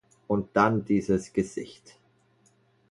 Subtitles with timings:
[0.27, 1.95] Und dann dieses Gesicht!